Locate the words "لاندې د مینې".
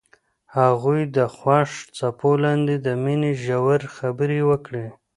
2.43-3.31